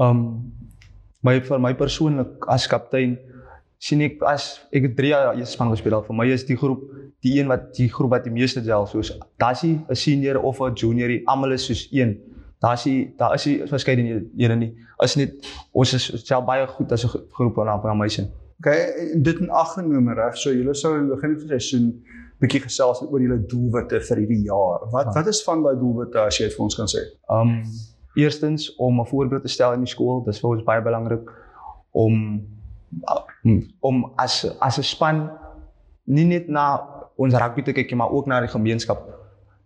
Um 0.00 0.22
my 1.24 1.40
vir 1.40 1.60
my 1.60 1.72
persoonlik 1.74 2.44
as 2.52 2.68
kaptein 2.68 3.16
sien 3.78 4.04
ek 4.04 4.22
as 4.28 4.60
ek 4.72 4.90
het 4.90 4.96
3 4.96 5.08
jaar 5.12 5.36
eers 5.36 5.56
span 5.56 5.72
gespeel 5.72 5.96
het. 5.98 6.06
Vir 6.08 6.16
my 6.16 6.28
is 6.32 6.44
die 6.44 6.56
groep 6.60 6.84
die 7.24 7.38
een 7.38 7.48
wat 7.48 7.72
die 7.76 7.88
groep 7.92 8.12
wat 8.12 8.24
die 8.24 8.32
meeste 8.32 8.60
gel 8.62 8.86
soos 8.86 9.14
dasie 9.40 9.80
'n 9.88 9.94
senior 9.94 10.42
of 10.42 10.60
'n 10.60 10.74
junior, 10.74 11.20
almal 11.26 11.52
is 11.52 11.66
soos 11.66 11.88
een 11.92 12.18
daar's 12.58 12.82
die 12.82 13.14
daar 13.16 13.34
is 13.34 13.42
die 13.42 13.62
verskeidenhede 13.66 14.56
nie. 14.56 14.72
Is 15.04 15.16
net 15.16 15.48
ons 15.72 15.92
is 15.92 16.10
self 16.24 16.44
baie 16.44 16.66
goed 16.66 16.92
as 16.92 17.04
'n 17.04 17.08
groep 17.30 17.58
aan 17.58 17.80
van 17.80 18.10
sin. 18.10 18.30
Okay, 18.58 19.12
dit 19.22 19.38
in 19.38 19.50
ag 19.50 19.74
geneem 19.74 20.08
reg. 20.08 20.36
So 20.36 20.52
julle 20.52 20.74
sou 20.74 20.94
in 20.96 21.06
die 21.06 21.14
begin 21.14 21.38
van 21.38 21.48
die 21.48 21.58
seisoen 21.58 22.04
bietjie 22.40 22.60
gesels 22.60 23.02
oor 23.02 23.20
julle 23.20 23.38
doelwitte 23.46 24.00
vir 24.00 24.16
hierdie 24.16 24.42
jaar. 24.44 24.88
Wat 24.92 25.14
wat 25.14 25.26
is 25.26 25.42
van 25.44 25.62
daai 25.62 25.76
doelwitte 25.76 26.18
as 26.18 26.38
jy 26.38 26.48
dit 26.48 26.56
vir 26.56 26.64
ons 26.64 26.76
kan 26.76 26.86
sê? 26.86 27.04
Um 27.28 27.62
eerstens 28.16 28.74
om 28.76 29.00
'n 29.00 29.06
voorbeeld 29.06 29.42
te 29.42 29.48
stel 29.48 29.72
in 29.72 29.84
die 29.84 29.92
skool. 29.92 30.24
Dis 30.24 30.40
vir 30.40 30.50
ons 30.50 30.64
baie 30.64 30.82
belangrik 30.82 31.30
om 31.90 32.42
om 33.80 34.12
as 34.16 34.46
as 34.60 34.78
'n 34.78 34.82
span 34.82 35.30
nie 36.04 36.24
net 36.24 36.48
na 36.48 36.80
ons 37.16 37.34
rugby 37.34 37.62
te 37.62 37.72
kyk 37.72 37.94
maar 37.94 38.10
ook 38.10 38.26
na 38.26 38.40
die 38.40 38.48
gemeenskap. 38.48 39.02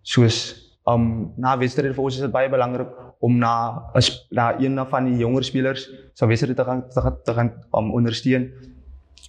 Soos 0.02 0.59
um 0.94 1.32
na 1.36 1.56
wedstryde 1.58 1.94
vir 1.94 2.04
ons 2.04 2.18
is 2.18 2.26
dit 2.26 2.32
baie 2.32 2.50
belangrik 2.50 2.90
om 3.20 3.38
na 3.38 3.54
as 3.94 4.10
na 4.30 4.52
een 4.60 4.78
van 4.88 5.04
die 5.04 5.18
jonger 5.20 5.44
spelers 5.44 5.88
se 6.14 6.26
wedstryde 6.26 6.54
te 6.54 6.64
gaan 6.64 6.88
te 6.88 7.00
gaan, 7.00 7.16
te 7.24 7.32
gaan 7.32 7.52
um, 7.76 7.92
ondersteun. 7.92 8.50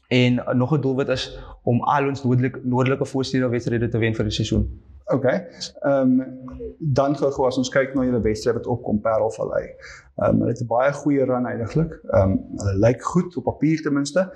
En 0.08 0.34
uh, 0.34 0.54
nog 0.54 0.74
'n 0.74 0.82
doelwit 0.82 1.08
is 1.08 1.40
om 1.64 1.82
al 1.82 2.08
ons 2.08 2.24
noordelike 2.24 2.60
noordelike 2.64 3.06
voorstede 3.06 3.50
wedstryde 3.50 3.88
te 3.88 3.98
wen 3.98 4.16
vir 4.16 4.24
die 4.24 4.34
seisoen. 4.34 4.82
OK. 5.06 5.26
Ehm 5.26 6.20
um, 6.20 6.40
dan 6.80 7.16
gou 7.16 7.46
as 7.46 7.58
ons 7.58 7.70
kyk 7.70 7.94
na 7.96 8.04
julle 8.04 8.22
wedstryd 8.22 8.56
wat 8.56 8.68
opkom 8.68 9.02
Parelvallei. 9.02 9.64
Ehm 9.64 10.30
um, 10.30 10.40
hulle 10.40 10.54
het 10.54 10.62
'n 10.62 10.68
baie 10.68 10.94
goeie 10.94 11.26
run 11.26 11.46
eintlik. 11.46 12.00
Ehm 12.12 12.32
um, 12.32 12.40
hulle 12.58 12.78
lyk 12.88 13.04
goed 13.04 13.38
op 13.38 13.44
papier 13.44 13.82
ten 13.82 13.94
minste. 13.94 14.30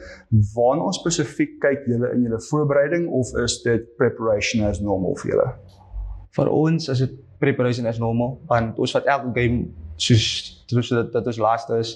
Waarna 0.55 0.91
spesifiek 0.91 1.59
kyk 1.59 1.85
julle 1.85 2.11
in 2.13 2.21
julle 2.21 2.41
voorbereiding 2.41 3.07
of 3.09 3.35
is 3.43 3.61
dit 3.61 3.95
preparation 3.95 4.67
as 4.67 4.79
normal 4.79 5.15
vir 5.15 5.31
julle? 5.31 5.49
Vir 6.35 6.51
ons 6.51 6.89
is 6.93 6.99
dit 6.99 7.13
preparation 7.39 7.87
as 7.87 7.99
normal 7.99 8.37
want 8.49 8.79
ons 8.79 8.95
vat 8.97 9.07
elke 9.15 9.31
game 9.39 9.65
soos 9.97 10.25
soos 10.71 10.89
dit 10.89 11.13
dit 11.13 11.27
is 11.31 11.39
laaste 11.39 11.79
is. 11.79 11.95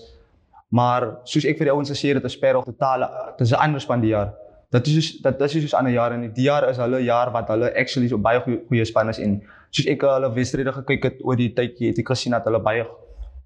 Maar 0.69 1.07
soos 1.25 1.47
ek 1.49 1.57
vir 1.57 1.69
die 1.69 1.73
ouens 1.73 1.89
gesê 1.89 2.11
het 2.11 2.19
dit 2.19 2.29
is 2.29 2.37
per 2.37 2.61
totaal 2.65 3.07
dit 3.37 3.47
is 3.47 3.53
'n 3.53 3.61
ander 3.65 3.81
span 3.81 4.01
die 4.01 4.13
jaar. 4.13 4.33
Dit 4.71 4.87
is 4.87 4.93
soos 4.93 5.21
dit 5.21 5.41
is 5.41 5.51
soos 5.51 5.73
ander 5.73 5.91
jare 5.91 6.13
en 6.13 6.33
die 6.33 6.45
jaar 6.45 6.69
is 6.69 6.77
hulle 6.77 7.01
jaar 7.03 7.31
wat 7.31 7.47
hulle 7.49 7.73
actually 7.75 8.07
so 8.07 8.17
baie 8.17 8.39
goeie 8.39 8.59
goeie 8.67 8.85
span 8.85 9.09
is 9.09 9.19
en 9.19 9.41
soos 9.71 9.87
ek 9.87 10.01
hulle 10.01 10.33
wedstryde 10.33 10.71
gekyk 10.71 11.03
het 11.03 11.17
oor 11.23 11.35
die 11.35 11.53
tydjie 11.53 11.87
het 11.89 11.99
ek 11.99 12.07
gesien 12.07 12.31
dat 12.31 12.45
hulle 12.45 12.59
baie 12.59 12.85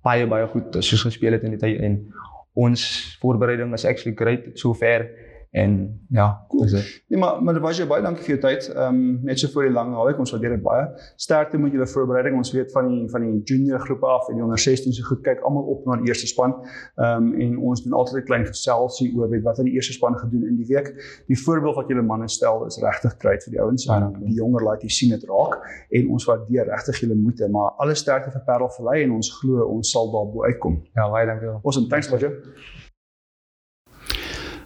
baie 0.03 0.27
baie 0.27 0.47
goed 0.47 0.75
soos 0.83 1.03
gespeel 1.03 1.31
het 1.31 1.43
in 1.43 1.55
die 1.55 1.59
tyd 1.59 1.81
en 1.81 2.13
ons 2.53 2.81
voorbereiding 3.21 3.73
is 3.73 3.85
actually 3.85 4.15
great 4.15 4.51
sover 4.59 5.09
En 5.53 5.74
ja, 6.10 6.45
Cool. 6.50 6.62
dis 6.63 6.72
dit. 6.72 7.03
Nee, 7.07 7.19
maar 7.19 7.43
maar 7.43 7.60
was 7.62 7.77
jy 7.77 7.86
baie 7.86 8.01
dankie 8.01 8.24
vir 8.25 8.31
jou 8.36 8.39
tyd. 8.41 8.67
Ehm 8.74 8.95
um, 8.95 9.19
net 9.27 9.39
so 9.39 9.48
voor 9.53 9.67
die 9.67 9.74
lang 9.74 9.91
naweek, 9.93 10.17
ons 10.17 10.31
waardeer 10.33 10.55
dit 10.55 10.63
baie. 10.65 10.88
Sterkte 11.22 11.60
met 11.62 11.72
julle 11.75 11.86
voorbereiding. 11.88 12.38
Ons 12.39 12.51
weet 12.55 12.72
van 12.74 12.88
die 12.89 13.03
van 13.13 13.22
die 13.22 13.41
junior 13.51 13.79
groepe 13.83 14.05
af 14.10 14.29
en 14.31 14.36
die 14.39 14.43
onder 14.43 14.60
16 14.60 14.93
se 14.98 15.03
goed 15.05 15.22
kyk 15.22 15.43
almal 15.45 15.63
op 15.75 15.86
na 15.86 15.98
die 16.01 16.10
eerste 16.10 16.27
span. 16.27 16.55
Ehm 16.95 17.27
um, 17.27 17.41
en 17.41 17.57
ons 17.69 17.83
doen 17.83 17.93
altyd 17.93 18.22
'n 18.22 18.25
klein 18.25 18.45
geselsie 18.45 19.12
oor 19.17 19.29
weet 19.29 19.43
wat 19.43 19.57
het 19.57 19.65
die 19.65 19.74
eerste 19.75 19.93
span 19.93 20.17
gedoen 20.17 20.48
in 20.48 20.55
die 20.55 20.65
week. 20.74 20.89
Die 21.27 21.38
voorbeeld 21.43 21.75
wat 21.75 21.88
julle 21.88 22.01
manne 22.01 22.27
stel 22.29 22.65
is 22.65 22.79
regtig 22.81 23.13
great 23.17 23.43
vir 23.43 23.51
die 23.51 23.62
ouens. 23.62 23.83
Ja, 23.86 24.12
die 24.25 24.33
jonger 24.33 24.63
laat 24.63 24.81
jy 24.81 24.89
sien 24.89 25.10
dit 25.10 25.24
raak 25.29 25.62
en 25.89 26.10
ons 26.10 26.25
waardeer 26.25 26.65
regtig 26.65 27.00
julle 27.00 27.15
moeite, 27.15 27.50
maar 27.50 27.69
alle 27.77 27.93
sterkte 27.95 28.31
vir 28.31 28.41
Parel 28.45 28.69
Vallei 28.69 29.03
en 29.03 29.12
ons 29.12 29.29
glo 29.39 29.65
ons 29.65 29.91
sal 29.91 30.12
daarbo 30.12 30.43
uitkom. 30.43 30.81
Ja, 30.95 31.10
baie 31.12 31.25
dankie. 31.27 31.48
Awesome, 31.63 31.88
thanks 31.88 32.10
Roger. 32.10 32.41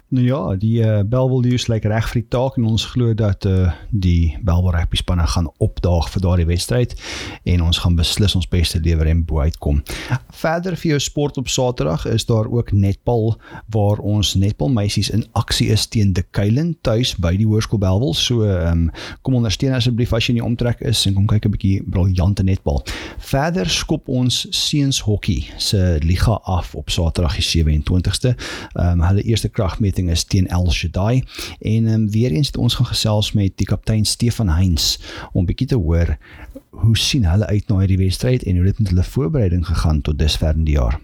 Nou 0.08 0.24
ja, 0.24 0.54
die 0.56 0.78
uh, 0.80 1.00
Belwel 1.04 1.42
News 1.44 1.66
lyk 1.68 1.84
reg 1.84 2.06
vir 2.08 2.22
die 2.22 2.30
taak 2.32 2.54
en 2.56 2.64
ons 2.64 2.86
glo 2.94 3.12
dat 3.12 3.44
uh, 3.44 3.74
die 3.92 4.38
Belwel 4.40 4.72
rugby 4.72 4.96
spanne 4.96 5.26
gaan 5.28 5.50
opdaag 5.60 6.06
vir 6.14 6.22
daardie 6.24 6.46
wedstryd 6.48 6.94
en 7.44 7.60
ons 7.66 7.80
gaan 7.84 7.98
beslis 7.98 8.32
ons 8.38 8.48
beste 8.48 8.80
lewer 8.80 9.10
en 9.10 9.20
bo 9.28 9.42
uitkom. 9.44 9.82
Verder 10.32 10.78
vir 10.80 10.94
jou 10.94 11.00
sport 11.04 11.36
op 11.36 11.50
Saterdag 11.52 12.06
is 12.08 12.24
daar 12.24 12.48
ook 12.48 12.72
netbal 12.72 13.34
waar 13.74 14.00
ons 14.00 14.30
netbal 14.40 14.72
meisies 14.72 15.10
in 15.12 15.26
aksie 15.36 15.68
is 15.76 15.84
teen 15.92 16.14
De 16.16 16.24
Kuilen 16.24 16.72
tuis 16.88 17.12
by 17.20 17.34
die 17.36 17.44
Hoërskool 17.50 17.84
Belwel. 17.84 18.16
So 18.16 18.48
um, 18.48 18.86
kom 19.20 19.36
ondersteun 19.42 19.76
asseblief 19.76 20.16
as 20.16 20.24
jy 20.24 20.38
in 20.38 20.40
die 20.40 20.46
omtrek 20.48 20.80
is 20.88 21.04
en 21.04 21.18
kom 21.20 21.28
kyk 21.28 21.50
'n 21.50 21.54
bietjie 21.58 21.84
briljante 21.84 22.48
netbal. 22.48 22.80
Verder 23.28 23.68
skop 23.68 24.08
ons 24.08 24.46
seuns 24.56 25.04
hokkie 25.04 25.52
se 25.60 26.00
liga 26.00 26.40
af 26.48 26.72
op 26.72 26.88
Saterdag 26.88 27.36
die 27.36 27.44
27ste. 27.44 28.32
Ehm 28.72 29.04
um, 29.04 29.06
hulle 29.10 29.28
eerste 29.28 29.52
kragmeting 29.98 30.10
is 30.10 30.24
teen 30.24 30.46
El 30.48 30.70
Shaddai 30.70 31.22
en 31.60 31.86
ehm 31.86 31.94
um, 31.94 32.10
weer 32.10 32.30
eens 32.30 32.46
het 32.46 32.56
ons 32.56 32.74
gaan 32.74 32.86
gesels 32.86 33.32
met 33.32 33.56
die 33.56 33.66
kaptein 33.66 34.04
Stefan 34.04 34.48
Heinz 34.48 34.98
om 35.32 35.46
bietjie 35.46 35.66
te 35.66 35.76
hoor 35.76 36.16
hoe 36.70 36.96
sien 36.96 37.24
hulle 37.24 37.46
uit 37.46 37.68
na 37.68 37.78
hierdie 37.78 37.98
wedstryd 37.98 38.42
en 38.44 38.56
hoe 38.56 38.64
dit 38.64 38.78
met 38.78 38.88
hulle 38.88 39.04
voorbereiding 39.04 39.66
gegaan 39.66 40.00
tot 40.00 40.18
dusver 40.18 40.54
in 40.54 40.64
die 40.64 40.76
jaar. 40.78 41.00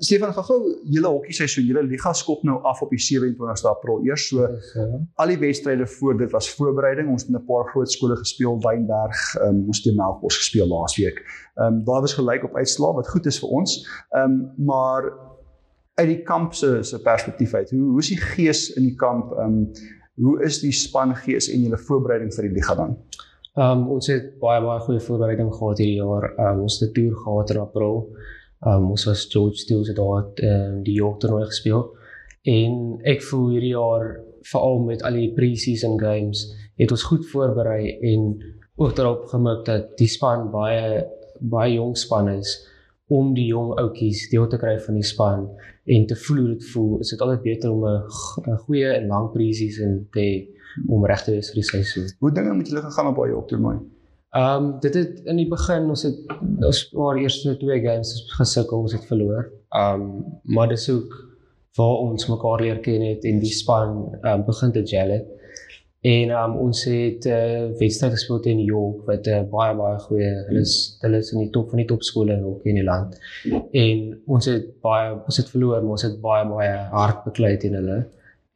Stefan, 0.00 0.32
gou-gou 0.32 0.58
julle 0.88 1.10
hokkie 1.12 1.34
seisoen, 1.36 1.66
julle 1.68 1.82
liga 1.84 2.12
skop 2.16 2.40
nou 2.48 2.56
af 2.68 2.80
op 2.84 2.92
die 2.94 3.00
27ste 3.04 3.68
April. 3.68 4.00
Eers 4.08 4.28
so 4.30 4.46
al 5.20 5.32
die 5.32 5.38
wedstryde 5.42 5.86
voor 5.98 6.16
dit 6.22 6.32
was 6.32 6.48
voorbereiding. 6.56 7.10
Ons 7.12 7.26
het 7.26 7.34
'n 7.36 7.44
paar 7.44 7.68
groot 7.68 7.92
skole 7.92 8.16
gespeel, 8.16 8.56
Wynberg, 8.64 9.20
um, 9.44 9.66
ons 9.66 9.76
het 9.76 9.84
teen 9.84 9.96
Melkbos 9.96 10.36
gespeel 10.36 10.66
laasweek. 10.66 11.20
Ehm 11.56 11.66
um, 11.66 11.84
daar 11.84 12.00
was 12.00 12.14
gelyk 12.14 12.44
op 12.44 12.56
uitslae 12.56 12.94
wat 12.94 13.08
goed 13.08 13.26
is 13.26 13.40
vir 13.40 13.48
ons. 13.48 13.76
Ehm 14.10 14.24
um, 14.24 14.52
maar 14.56 15.12
uit 15.94 16.08
die 16.08 16.22
kamp 16.22 16.54
se 16.54 16.82
se 16.82 17.02
perspektief 17.02 17.54
uit, 17.54 17.70
hoe 17.70 17.90
hoe 17.90 17.98
is 17.98 18.08
die 18.08 18.20
gees 18.20 18.70
in 18.72 18.82
die 18.82 18.96
kamp? 18.96 19.32
Ehm 19.32 19.44
um, 19.46 19.72
hoe 20.20 20.42
is 20.44 20.60
die 20.60 20.72
span 20.72 21.14
gees 21.16 21.48
en 21.52 21.62
julle 21.62 21.78
voorbereiding 21.78 22.32
vir 22.34 22.48
die 22.48 22.54
liga 22.54 22.74
dan? 22.74 22.96
Um 23.58 23.88
ons 23.90 24.06
het 24.06 24.38
baie 24.40 24.60
baie 24.62 24.80
goeie 24.84 25.00
voorbereiding 25.02 25.48
gehad 25.54 25.80
hierdie 25.82 25.98
jaar. 25.98 26.30
Um 26.38 26.60
ons 26.66 26.78
het 26.80 26.90
'n 26.90 26.94
toer 26.94 27.16
gehad 27.24 27.50
in 27.50 27.58
April. 27.58 27.96
Um 28.66 28.90
ons 28.92 29.04
was 29.08 29.26
George 29.32 29.56
Steele 29.56 29.84
se 29.84 29.92
daar 29.96 30.16
het 30.20 30.42
um, 30.44 30.82
die 30.84 30.94
York 30.94 31.20
toernooi 31.20 31.46
gespeel. 31.48 31.86
En 32.42 32.98
ek 33.08 33.22
voel 33.24 33.48
hierdie 33.54 33.72
jaar 33.72 34.18
veral 34.50 34.82
met 34.84 35.02
al 35.04 35.16
die 35.16 35.30
pre-season 35.36 35.98
games 36.00 36.46
het 36.80 36.92
ons 36.92 37.04
goed 37.08 37.26
voorberei 37.28 37.98
en 38.12 38.34
ook 38.80 38.94
daarop 38.96 39.26
gemik 39.32 39.64
dat 39.68 39.96
die 40.00 40.08
span 40.08 40.48
baie 40.52 41.04
baie 41.40 41.74
jong 41.74 41.96
span 41.96 42.28
is 42.32 42.52
om 43.08 43.32
die 43.36 43.46
jong 43.48 43.72
ouetjies 43.80 44.28
deel 44.32 44.46
te 44.48 44.58
kry 44.60 44.76
van 44.80 44.96
die 44.96 45.04
span 45.04 45.46
en 45.90 46.06
te 46.06 46.16
voel 46.16 46.46
dit 46.52 46.66
voel. 46.72 46.98
Is 47.00 47.12
dit 47.12 47.20
altyd 47.20 47.42
beter 47.42 47.72
om 47.72 47.84
'n 47.84 48.58
goeie 48.66 48.92
en 48.92 49.06
lang 49.06 49.32
pre-season 49.32 50.06
te 50.12 50.20
hê 50.20 50.32
om 50.88 51.06
reg 51.06 51.24
te 51.24 51.32
wees 51.32 51.48
vir 51.50 51.60
die 51.60 51.70
seisoen. 51.70 52.06
Hoe 52.18 52.32
dinge 52.32 52.54
met 52.54 52.68
julle 52.68 52.82
gegaan 52.82 53.10
op 53.10 53.16
daai 53.16 53.30
York 53.30 53.48
toernooi? 53.48 53.78
Ehm 54.30 54.64
um, 54.64 54.80
dit 54.80 54.94
het 54.94 55.20
in 55.26 55.40
die 55.40 55.48
begin 55.48 55.88
ons 55.90 56.04
het 56.06 56.18
ons 56.62 56.84
paar 56.92 57.16
eerste 57.18 57.56
twee 57.58 57.80
games 57.82 58.12
gesukkel, 58.38 58.84
ons 58.86 58.92
het 58.94 59.06
verloor. 59.08 59.48
Ehm 59.74 60.04
um, 60.04 60.24
maar 60.54 60.68
dis 60.70 60.86
ook 60.90 61.16
waar 61.78 61.96
ons 62.04 62.28
mekaar 62.28 62.60
leer 62.60 62.78
ken 62.84 63.02
het 63.02 63.24
en 63.24 63.40
die 63.42 63.52
span 63.52 63.96
um, 64.22 64.44
begin 64.46 64.72
te 64.72 64.86
gel 64.86 65.10
het. 65.16 65.26
En 66.00 66.30
um, 66.30 66.54
ons 66.56 66.84
het 66.84 67.26
'n 67.26 67.28
uh, 67.28 67.78
wedstryd 67.78 68.12
gespeel 68.12 68.40
teen 68.40 68.62
York 68.64 69.02
wat 69.06 69.26
'n 69.26 69.30
uh, 69.30 69.42
baie 69.56 69.74
baie 69.76 69.98
goeie 69.98 70.30
hulle 70.46 70.60
is 70.60 70.76
hulle 71.00 71.18
is 71.18 71.32
in 71.32 71.40
die 71.40 71.50
top 71.50 71.68
van 71.68 71.82
die 71.82 71.90
topskole 71.90 72.32
in 72.32 72.42
hockey 72.42 72.70
in 72.70 72.80
die 72.80 72.88
land. 72.92 73.18
En 73.72 74.22
ons 74.26 74.46
het 74.46 74.80
baie 74.80 75.12
ons 75.26 75.36
het 75.36 75.50
verloor, 75.50 75.82
maar 75.82 75.98
ons 75.98 76.06
het 76.08 76.20
baie 76.20 76.46
baie 76.48 76.76
hard 76.94 77.24
beklei 77.24 77.56
teen 77.56 77.74
hulle. 77.74 77.98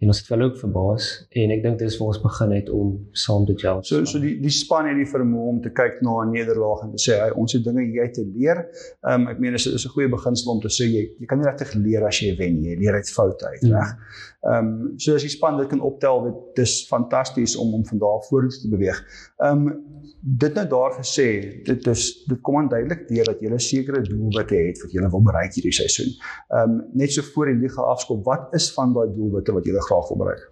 En 0.03 0.11
ons 0.11 0.19
het 0.19 0.29
wel 0.29 0.43
ook 0.43 0.57
verbaas 0.59 1.05
en 1.31 1.51
ek 1.55 1.63
dink 1.63 1.79
dis 1.79 1.97
waar 1.99 2.09
ons 2.11 2.21
begin 2.23 2.51
het 2.53 2.71
om 2.71 2.89
saam 3.13 3.45
te 3.47 3.55
gel. 3.57 3.79
So 3.83 4.05
so 4.05 4.19
die 4.21 4.35
die 4.43 4.51
span 4.53 4.89
het 4.91 4.99
die 4.99 5.07
vermoë 5.07 5.47
om 5.53 5.61
te 5.63 5.71
kyk 5.71 6.01
na 6.03 6.17
'n 6.25 6.33
nederlaag 6.35 6.83
en 6.85 6.91
te 6.97 7.01
sê 7.05 7.21
hy 7.23 7.31
ons 7.31 7.53
het 7.53 7.65
dinge 7.65 7.85
hier 7.87 8.03
uit 8.03 8.15
te 8.15 8.25
leer. 8.35 8.59
Ehm 9.07 9.23
um, 9.23 9.29
ek 9.29 9.39
meen 9.39 9.53
dis 9.53 9.67
is 9.67 9.87
'n 9.87 9.95
goeie 9.95 10.09
beginsel 10.11 10.53
om 10.53 10.61
te 10.61 10.69
sê 10.69 10.85
jy 10.91 11.03
jy 11.21 11.27
kan 11.27 11.39
nie 11.39 11.47
regtig 11.47 11.75
leer 11.75 12.05
as 12.07 12.19
jy 12.21 12.37
wen 12.37 12.61
nie. 12.61 12.71
Jy 12.75 12.79
leer 12.83 12.95
uit 12.95 13.11
foute 13.11 13.47
uit, 13.47 13.61
Ja. 13.63 13.79
reg? 13.79 13.97
Ehm 14.45 14.67
um, 14.67 14.99
so 14.99 15.15
as 15.15 15.23
die 15.23 15.31
span 15.31 15.57
dit 15.59 15.69
kan 15.69 15.81
optel, 15.81 16.25
dit 16.25 16.35
dis 16.57 16.87
fantasties 16.89 17.57
om 17.57 17.75
om 17.75 17.85
van 17.87 17.99
daar 17.99 18.19
af 18.19 18.29
vorentoe 18.29 18.61
te 18.61 18.69
beweeg. 18.69 18.99
Ehm 19.39 19.67
um, 19.69 19.85
dit 20.21 20.55
nou 20.55 20.67
daar 20.69 20.93
gesê, 21.01 21.63
dit 21.65 21.87
is 21.87 22.25
dit 22.27 22.41
kom 22.41 22.57
aan 22.57 22.69
duidelik 22.69 23.09
deur 23.09 23.25
dat 23.25 23.41
jy 23.41 23.49
'n 23.53 23.59
sekere 23.59 24.03
doelwitte 24.03 24.55
het 24.57 24.83
wat 24.83 24.93
jy 24.93 25.09
wil 25.11 25.23
bereik 25.23 25.55
hierdie 25.55 25.73
seisoen. 25.73 26.11
Ehm 26.51 26.71
um, 26.71 26.85
net 26.93 27.13
so 27.13 27.23
voor 27.23 27.47
die 27.47 27.55
liga 27.63 27.83
afskop, 27.83 28.25
wat 28.25 28.55
is 28.55 28.73
van 28.75 28.93
daai 28.93 29.09
doelwitte 29.15 29.53
wat 29.53 29.65
jy 29.65 29.73
graag 29.89 30.09
wil 30.09 30.23
bereik? 30.25 30.45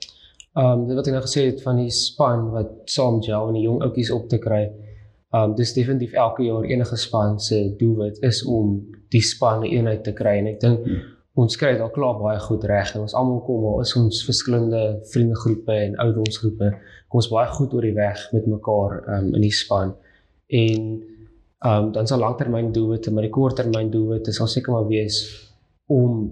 Ehm 0.54 0.80
um, 0.80 0.86
dit 0.86 0.96
wat 0.96 1.06
ek 1.08 1.14
nou 1.16 1.24
gesê 1.24 1.46
het 1.48 1.62
van 1.64 1.78
die 1.80 1.90
span 1.90 2.50
wat 2.52 2.72
saam 2.84 3.22
gel 3.24 3.48
en 3.48 3.56
die 3.56 3.64
jong 3.64 3.80
ouetjies 3.82 4.10
op 4.12 4.28
te 4.28 4.38
kry. 4.38 4.62
Ehm 5.32 5.50
um, 5.50 5.54
dis 5.56 5.72
definitief 5.72 6.12
elke 6.12 6.44
jaar 6.44 6.64
enige 6.64 6.96
span 6.96 7.40
se 7.40 7.74
doelwit 7.78 8.20
is 8.22 8.44
om 8.44 8.76
die 9.08 9.24
span 9.24 9.62
'n 9.62 9.72
eenheid 9.72 10.04
te 10.04 10.12
kry 10.12 10.38
en 10.38 10.46
ek 10.46 10.60
dink 10.60 10.86
Hmm. 11.32 11.44
ons 11.44 11.56
kry 11.56 11.70
dit 11.72 11.80
al 11.80 11.90
klaar 11.90 12.18
baie 12.20 12.40
goed 12.44 12.64
reg 12.68 12.90
en 12.94 13.00
ons 13.06 13.14
almal 13.16 13.40
kom 13.46 13.64
al 13.64 13.80
is 13.80 13.94
ons 13.96 14.24
verskillende 14.28 14.82
vriendegroepe 15.12 15.72
en 15.72 15.96
ouderdomsgroepe 15.96 16.68
kom 17.08 17.20
ons 17.22 17.28
baie 17.32 17.48
goed 17.56 17.72
oor 17.72 17.86
die 17.86 17.96
weg 17.96 18.26
met 18.32 18.46
mekaar 18.46 18.98
ehm 19.00 19.28
um, 19.28 19.34
in 19.38 19.46
die 19.46 19.56
span. 19.62 19.94
En 20.48 20.82
ehm 21.62 21.84
um, 21.84 21.92
dan 21.92 22.06
sal 22.06 22.18
langtermyn 22.18 22.72
doelwitte, 22.72 23.12
maar 23.12 23.24
die 23.24 23.32
korttermyn 23.32 23.90
doelwitte 23.90 24.32
sal 24.32 24.50
seker 24.50 24.72
maar 24.72 24.88
wees 24.88 25.22
om 25.86 26.24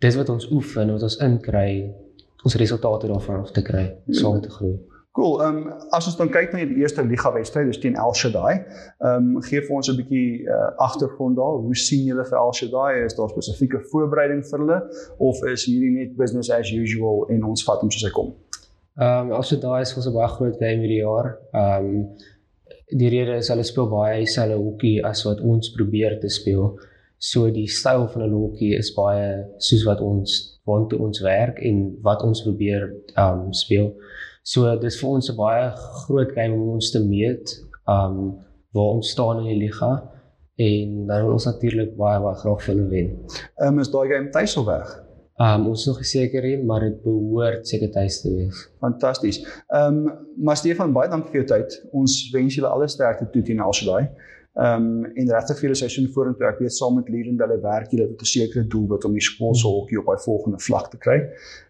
dit 0.00 0.14
wat 0.16 0.28
ons 0.32 0.46
oefen, 0.50 0.92
wat 0.94 1.02
ons 1.02 1.18
inkry, 1.22 1.70
ons 2.44 2.56
resultate 2.56 3.06
daarvan 3.06 3.44
af 3.44 3.50
te 3.56 3.62
kry, 3.62 3.84
saam 4.10 4.40
te 4.40 4.50
groei. 4.50 4.78
Cool. 5.12 5.42
Ehm 5.42 5.56
um, 5.56 5.72
as 5.90 6.06
ons 6.06 6.16
dan 6.16 6.28
kyk 6.30 6.52
na 6.54 6.60
die 6.70 6.78
eerste 6.84 7.02
liga 7.02 7.32
wedstryd, 7.34 7.66
dis 7.66 7.80
teen 7.82 7.96
El 7.98 8.12
Shaddai. 8.14 8.52
Ehm 9.02 9.32
um, 9.34 9.40
gee 9.42 9.58
vir 9.64 9.72
ons 9.74 9.88
'n 9.90 9.96
bietjie 9.98 10.46
uh, 10.46 10.68
agtergrond 10.86 11.36
daar. 11.36 11.56
Hoe 11.64 11.76
sien 11.76 12.04
julle 12.06 12.24
vir 12.28 12.38
El 12.38 12.52
Shaddai? 12.54 13.04
Is 13.08 13.16
daar 13.18 13.32
spesifieke 13.32 13.80
voorbereiding 13.90 14.44
vir 14.50 14.62
hulle 14.62 14.78
of 15.18 15.42
is 15.50 15.66
hierdie 15.66 15.90
net 15.96 16.14
business 16.16 16.50
as 16.50 16.70
usual 16.70 17.26
en 17.28 17.42
ons 17.44 17.64
vat 17.66 17.82
hom 17.82 17.90
soos 17.90 18.06
hy 18.06 18.12
kom? 18.14 18.30
Ehm 19.00 19.32
um, 19.32 19.32
also 19.40 19.58
daai 19.58 19.80
is 19.82 19.96
ons 19.96 20.06
'n 20.06 20.14
baie 20.14 20.30
groot 20.36 20.56
game 20.62 20.86
hierdie 20.86 21.02
jaar. 21.02 21.32
Ehm 21.52 21.90
um, 21.90 22.06
die 23.02 23.10
rede 23.10 23.34
is 23.42 23.50
hulle 23.50 23.66
speel 23.66 23.90
baie 23.90 24.22
dieselfde 24.22 24.62
hokkie 24.62 24.96
as 25.04 25.24
wat 25.26 25.40
ons 25.40 25.74
probeer 25.74 26.20
te 26.20 26.28
speel. 26.28 26.78
So 27.20 27.50
die 27.52 27.68
styl 27.68 28.06
van 28.08 28.24
hulle 28.24 28.38
hokkie 28.46 28.72
is 28.78 28.94
baie 28.96 29.42
soos 29.60 29.82
wat 29.84 30.00
ons 30.00 30.36
waantoe 30.68 31.00
ons 31.04 31.20
werk 31.20 31.58
en 31.68 31.82
wat 32.06 32.22
ons 32.24 32.40
probeer 32.46 32.86
um, 33.20 33.50
speel. 33.52 33.90
So 34.42 34.72
dis 34.80 34.96
vir 35.00 35.10
ons 35.10 35.28
'n 35.28 35.36
baie 35.36 35.66
groot 36.04 36.32
game 36.32 36.56
om 36.56 36.78
ons 36.78 36.90
te 36.90 37.02
meet, 37.04 37.52
um, 37.84 38.40
waar 38.72 38.96
ons 38.96 39.10
staan 39.12 39.42
in 39.44 39.52
die 39.52 39.66
liga 39.66 39.92
en 40.60 41.06
dan 41.06 41.24
wil 41.24 41.36
ons 41.36 41.48
natuurlik 41.48 41.92
baie 41.96 42.20
baie 42.24 42.40
graag 42.40 42.64
vir 42.64 42.74
hulle 42.74 42.88
wen. 42.88 43.12
Ehm 43.60 43.68
um, 43.68 43.78
is 43.84 43.92
daai 43.92 44.08
game 44.08 44.30
tuis 44.30 44.56
of 44.56 44.66
weg? 44.66 44.88
Um, 45.40 45.68
ons 45.70 45.80
is 45.80 45.86
nog 45.88 46.00
seker 46.04 46.44
nie, 46.44 46.58
maar 46.68 46.80
dit 46.84 46.98
behoort 47.04 47.68
seker 47.68 47.88
tuis 47.94 48.18
te 48.20 48.32
wees. 48.32 48.64
Fantasties. 48.80 49.40
Ehm 49.68 50.06
um, 50.06 50.26
maar 50.36 50.56
Stefan, 50.56 50.92
baie 50.92 51.08
dankie 51.08 51.32
vir 51.32 51.42
jou 51.42 51.48
tyd. 51.52 51.78
Ons 51.92 52.30
wens 52.32 52.56
julle 52.56 52.68
alle 52.68 52.88
sterkte 52.88 53.28
toe 53.32 53.42
teen 53.42 53.60
El 53.60 53.72
Shaddai. 53.76 54.08
Ehm 54.58 54.86
um, 54.86 55.04
en 55.04 55.28
regtig 55.30 55.58
vir 55.58 55.68
julle 55.68 55.78
seisoen 55.78 56.08
vorentoe. 56.10 56.46
Ek 56.48 56.58
weet 56.58 56.74
saam 56.74 56.96
met 56.98 57.08
Liren 57.08 57.36
hulle 57.38 57.58
werk 57.62 57.92
julle 57.94 58.08
tot 58.10 58.22
'n 58.22 58.30
sekere 58.30 58.66
doelwit 58.66 59.04
om 59.06 59.12
die 59.14 59.22
skool 59.22 59.54
se 59.54 59.66
hokkie 59.66 59.98
op 60.00 60.06
daai 60.10 60.18
volgende 60.24 60.58
vlak 60.58 60.90
te 60.90 60.98
kry. 60.98 61.18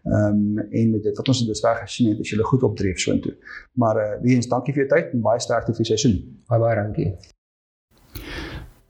Ehm 0.09 0.57
um, 0.57 0.59
en 0.59 0.91
met 0.91 1.03
dit 1.03 1.17
wat 1.17 1.27
ons 1.27 1.39
tot 1.39 1.47
dusver 1.47 1.75
gesien 1.83 2.09
het, 2.09 2.19
is 2.19 2.29
julle 2.29 2.43
goed 2.43 2.63
op 2.63 2.77
dreef 2.77 2.99
soontoe. 2.99 3.35
Maar 3.73 3.97
eh 3.97 4.15
uh, 4.15 4.21
weer 4.21 4.35
eens 4.35 4.47
dankie 4.47 4.73
vir 4.73 4.85
jou 4.85 4.89
tyd 4.95 5.13
en 5.13 5.21
baie 5.21 5.39
sterkte 5.39 5.73
vir 5.73 5.85
die 5.85 5.91
seisoen. 5.93 6.17
Baie 6.49 6.61
baie 6.61 6.75
dankie. 6.75 7.13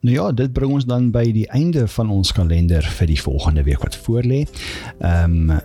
Nou 0.02 0.16
ja, 0.16 0.32
dit 0.32 0.54
bring 0.54 0.72
ons 0.72 0.86
dan 0.86 1.12
by 1.12 1.32
die 1.32 1.48
einde 1.48 1.88
van 1.88 2.10
ons 2.10 2.32
kalender 2.32 2.82
vir 2.82 3.08
die 3.08 3.22
volgende 3.22 3.64
week 3.64 3.84
wat 3.84 3.98
voorlê. 3.98 4.48
Ehm 5.00 5.50
um, 5.52 5.60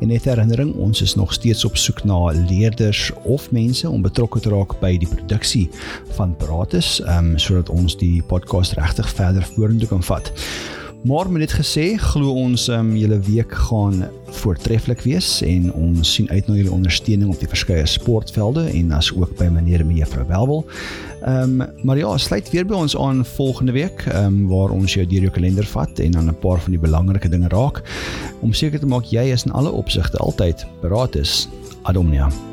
En 0.00 0.08
net 0.12 0.24
herinnering, 0.28 0.74
ons 0.76 1.02
is 1.02 1.14
nog 1.16 1.32
steeds 1.32 1.64
op 1.64 1.76
soek 1.76 2.04
na 2.04 2.32
leerders 2.50 3.10
of 3.24 3.50
mense 3.50 3.88
om 3.88 4.02
betrokke 4.02 4.40
te 4.44 4.50
raak 4.52 4.80
by 4.82 4.98
die 5.00 5.08
produksie 5.08 5.70
van 6.18 6.36
Paratus, 6.36 7.00
ehm 7.00 7.32
um, 7.32 7.38
sodat 7.38 7.70
ons 7.72 7.96
die 7.96 8.22
podcast 8.22 8.72
regtig 8.76 9.08
verder 9.08 9.42
vorentoe 9.54 9.88
kan 9.88 10.02
vat. 10.02 10.32
Maar 11.02 11.30
met 11.30 11.40
dit 11.40 11.52
gesê, 11.52 11.84
glo 11.96 12.32
ons 12.34 12.66
um, 12.74 12.96
julle 12.96 13.20
week 13.22 13.52
gaan 13.68 14.08
voortreffelik 14.40 15.00
wees 15.06 15.28
en 15.46 15.68
ons 15.72 16.14
sien 16.14 16.26
uit 16.30 16.48
na 16.50 16.56
julle 16.58 16.74
ondersteuning 16.74 17.30
op 17.30 17.38
die 17.38 17.48
verskeie 17.48 17.86
sportvelde 17.86 18.66
en 18.72 18.90
as 18.96 19.12
ook 19.14 19.36
by 19.38 19.46
meneer 19.52 19.84
en 19.84 19.92
mevrou 19.92 20.26
Welwel. 20.26 20.64
Ehm 21.22 21.60
um, 21.60 21.86
maar 21.86 21.98
ja, 21.98 22.16
sluit 22.18 22.50
weer 22.50 22.66
by 22.66 22.74
ons 22.74 22.96
aan 22.96 23.24
volgende 23.36 23.72
week 23.78 24.04
ehm 24.10 24.26
um, 24.26 24.42
waar 24.50 24.74
ons 24.74 24.98
jou 24.98 25.06
deur 25.06 25.28
jou 25.28 25.32
kalender 25.38 25.70
vat 25.70 26.02
en 26.02 26.18
dan 26.18 26.28
'n 26.28 26.38
paar 26.42 26.60
van 26.60 26.74
die 26.74 26.82
belangrike 26.82 27.28
dinge 27.28 27.48
raak 27.48 27.82
om 28.40 28.52
seker 28.52 28.80
te 28.80 28.86
maak 28.86 29.04
jy 29.04 29.30
is 29.32 29.44
in 29.44 29.52
alle 29.52 29.70
opsigte 29.70 30.18
altyd 30.18 30.66
beraad 30.82 31.14
is. 31.16 31.48
Adomnia. 31.82 32.47